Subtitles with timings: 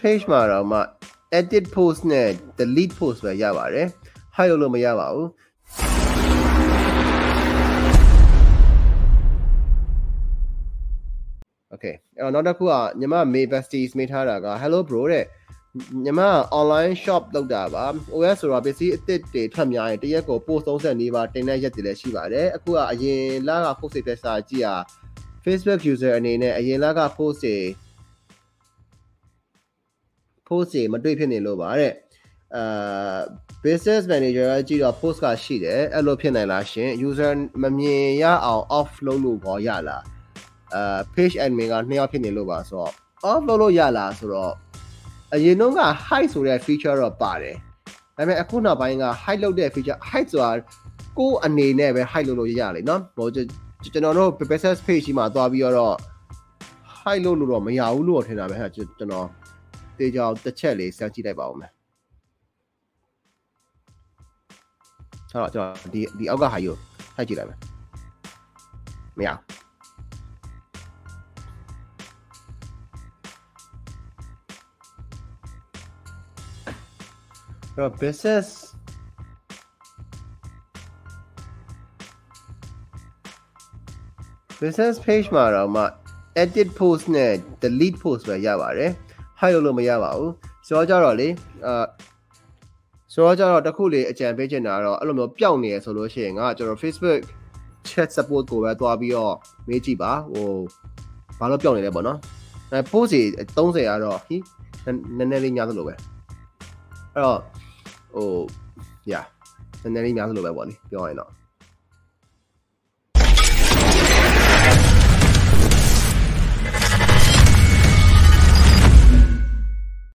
[0.00, 0.80] page မှာတော့မှ
[1.38, 3.86] edit post နဲ့ delete post ပဲရပါတယ်
[4.36, 5.28] hide လုပ်လို့မရပါဘူး
[11.74, 15.24] Okay အဲ့တော့နောက်တစ်ခုကညီမ May Besties မေးထားတာက Hello bro တဲ့
[16.04, 16.20] ညီမ
[16.60, 24.68] online shop လုပ်တာပါ OS ဆိုတော့ပစ္စည်းအစ်စ်တွေထွက်များရင်တရက်ကို post 30နေပါတင်တဲ့ရက်တွေလည်းရှိပါတယ်အခုကအရင်လက post တွေတက်စာကြည့်ရ
[25.44, 27.56] Facebook user အနေနဲ့အရင်လက post တွေ
[30.50, 31.92] post တွေမတွေ့ဖြစ်နေလို့ပါတဲ့
[32.56, 33.18] အာ
[33.64, 37.32] business manager ကကြည့်တော့ post ကရှိတယ်အဲ့လိုဖြစ်နိုင်လားရှင် user
[37.62, 40.02] မမြင်ရအောင် off လုပ်လို့ပေါ်ရလား
[40.74, 42.92] အာ page admin ကနှစ်ယောက်ဖြစ်နေလို့ပါဆိုတော့
[43.30, 44.54] off လုပ်လို့ရလားဆိုတော့
[45.34, 47.56] အရင်တော့က hide ဆိုတဲ့ feature တော့ပါတယ်
[48.16, 50.50] ဒါပေမဲ့အခုနောက်ပိုင်းက hide လုပ်တဲ့ feature hide ဆိုတာ
[51.18, 55.96] ကိုယ်အနေနဲ့ပဲ hide လုပ်လို့ရလေနော်ဟိုကျွန်တော်တို့ business page ကြီးမှာသွားပြီးတော့
[56.98, 59.26] hide လုပ်လို့တော့မရဘူးလို့ထင်တာပဲဟာကျွန်တော်
[60.00, 61.72] တေချာတစ်ချက်လေးစမ်းကြည့်လိုက်ပါဦးမယ်
[65.30, 66.72] ဟုတ်တော့ကျွန်တော်ဒီဒီအောက်ကဟာယူ
[67.16, 67.58] ထိုက်ကြည့်လိုက်မယ်
[69.18, 69.30] မရ
[77.76, 78.46] တော့ business
[84.60, 85.82] business page မှာတော့မှ
[86.42, 88.92] edit post နဲ့ delete post ပဲရပါတယ်
[89.40, 90.32] hide လုပ်လို့မရပါဘူး
[90.66, 91.28] ဆိုတော့ကြတော့လေ
[91.66, 91.84] အာ
[93.12, 97.20] ဆိုတော့ကြတော့တခုလေးအကြံပေးချင်တာကတော့အဲ့လိုမျိုးပျောက်နေရဆိုလို့ရှိရင်ကကျွန်တော် Facebook
[97.88, 99.34] chat support ကိုပဲတွားပြီးတော့
[99.68, 100.48] မေးကြည့်ပါဟို
[101.38, 102.18] ဘာလို့ပျောက်နေလဲပေါ့နော်
[102.70, 103.22] အဲ post တွေ
[103.56, 104.36] 30ကတော့ဟိ
[105.18, 105.98] နည်းနည်းလေးများသလိုပဲအဲ့
[107.24, 107.40] တော့
[108.14, 108.28] ဟို
[109.12, 109.24] yeah
[109.82, 111.30] နည်းနည်းလေးများသလိုပဲပေါ့လေပြောရရင်တော့